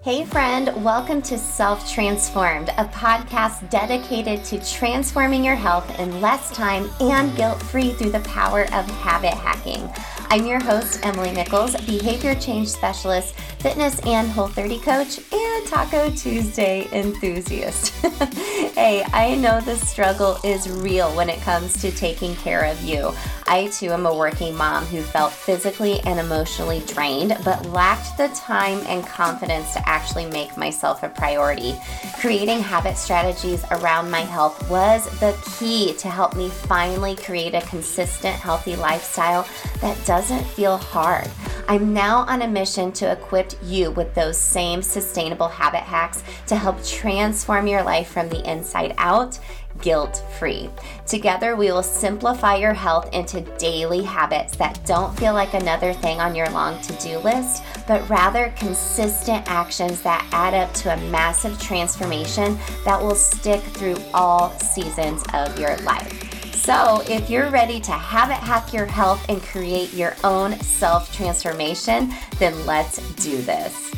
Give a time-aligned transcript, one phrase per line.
[0.00, 6.52] Hey, friend, welcome to Self Transformed, a podcast dedicated to transforming your health in less
[6.52, 9.90] time and guilt free through the power of habit hacking.
[10.30, 16.10] I'm your host, Emily Nichols, behavior change specialist, fitness and whole 30 coach, and Taco
[16.10, 17.94] Tuesday enthusiast.
[18.74, 23.10] hey, I know the struggle is real when it comes to taking care of you.
[23.46, 28.28] I too am a working mom who felt physically and emotionally drained, but lacked the
[28.28, 31.74] time and confidence to actually make myself a priority.
[32.20, 37.62] Creating habit strategies around my health was the key to help me finally create a
[37.62, 39.48] consistent, healthy lifestyle
[39.80, 41.30] that doesn't feel hard.
[41.68, 46.56] I'm now on a mission to equip you with those same sustainable habit hacks to
[46.56, 49.38] help transform your life from the inside out
[49.80, 50.70] guilt free.
[51.06, 56.20] Together, we will simplify your health into daily habits that don't feel like another thing
[56.20, 61.10] on your long to do list, but rather consistent actions that add up to a
[61.12, 66.27] massive transformation that will stick through all seasons of your life.
[66.68, 72.12] So, if you're ready to habit hack your health and create your own self transformation,
[72.38, 73.90] then let's do this.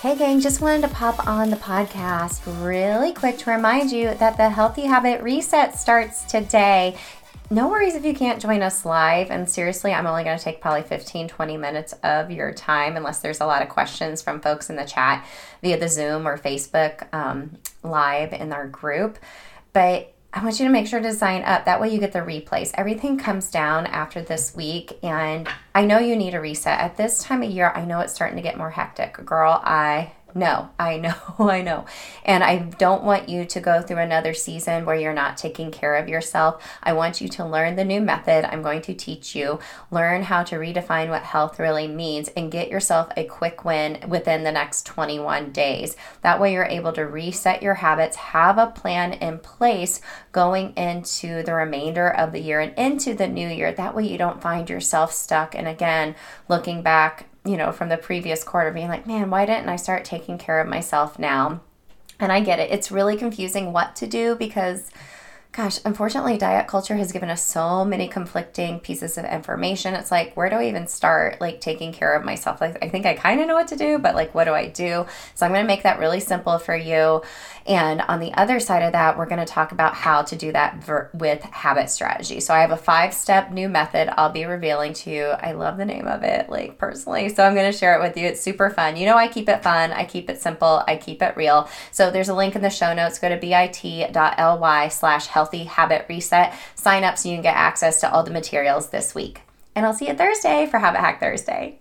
[0.00, 4.36] Hey, gang, just wanted to pop on the podcast really quick to remind you that
[4.36, 6.96] the Healthy Habit Reset starts today.
[7.50, 9.30] No worries if you can't join us live.
[9.30, 13.20] And seriously, I'm only going to take probably 15, 20 minutes of your time, unless
[13.20, 15.24] there's a lot of questions from folks in the chat
[15.62, 19.18] via the Zoom or Facebook um, live in our group.
[19.72, 21.64] But I want you to make sure to sign up.
[21.64, 22.70] That way, you get the replays.
[22.74, 26.78] Everything comes down after this week, and I know you need a reset.
[26.78, 29.24] At this time of year, I know it's starting to get more hectic.
[29.24, 31.86] Girl, I no, I know, I know.
[32.24, 35.96] And I don't want you to go through another season where you're not taking care
[35.96, 36.62] of yourself.
[36.82, 39.58] I want you to learn the new method I'm going to teach you,
[39.90, 44.44] learn how to redefine what health really means, and get yourself a quick win within
[44.44, 45.96] the next 21 days.
[46.22, 50.00] That way, you're able to reset your habits, have a plan in place
[50.32, 53.72] going into the remainder of the year and into the new year.
[53.72, 55.54] That way, you don't find yourself stuck.
[55.54, 56.14] And again,
[56.48, 60.04] looking back you know, from the previous quarter being like, man, why didn't I start
[60.04, 61.62] taking care of myself now?
[62.20, 62.70] And I get it.
[62.70, 64.90] It's really confusing what to do because
[65.52, 69.94] gosh, unfortunately, diet culture has given us so many conflicting pieces of information.
[69.94, 72.60] It's like, where do I even start, like, taking care of myself?
[72.60, 74.68] Like, I think I kind of know what to do, but like, what do I
[74.68, 75.06] do?
[75.34, 77.22] So, I'm going to make that really simple for you.
[77.68, 80.52] And on the other side of that, we're going to talk about how to do
[80.52, 82.40] that ver- with habit strategy.
[82.40, 85.24] So I have a five step new method I'll be revealing to you.
[85.26, 87.28] I love the name of it, like personally.
[87.28, 88.26] So I'm going to share it with you.
[88.26, 88.96] It's super fun.
[88.96, 91.68] You know, I keep it fun, I keep it simple, I keep it real.
[91.92, 93.18] So there's a link in the show notes.
[93.18, 96.52] Go to bit.ly slash healthy habit reset.
[96.74, 99.42] Sign up so you can get access to all the materials this week.
[99.76, 101.78] And I'll see you Thursday for Habit Hack Thursday.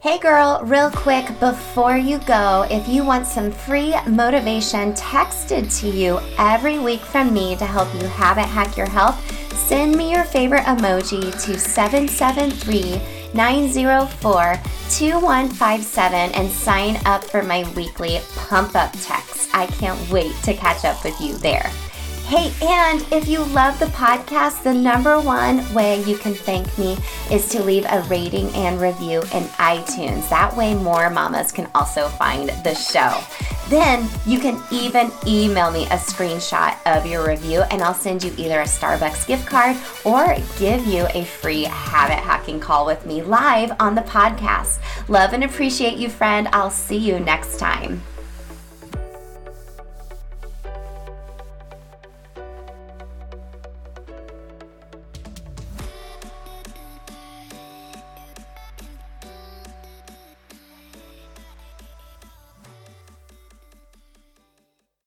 [0.00, 5.88] Hey girl, real quick before you go, if you want some free motivation texted to
[5.88, 9.16] you every week from me to help you habit hack your health,
[9.54, 13.00] send me your favorite emoji to 773
[13.32, 14.54] 904
[14.90, 19.40] 2157 and sign up for my weekly pump up text.
[19.54, 21.70] I can't wait to catch up with you there.
[22.30, 26.96] Hey, and if you love the podcast, the number one way you can thank me
[27.28, 30.30] is to leave a rating and review in iTunes.
[30.30, 33.20] That way, more mamas can also find the show.
[33.68, 38.32] Then you can even email me a screenshot of your review, and I'll send you
[38.36, 43.22] either a Starbucks gift card or give you a free habit hacking call with me
[43.22, 44.78] live on the podcast.
[45.08, 46.46] Love and appreciate you, friend.
[46.52, 48.02] I'll see you next time.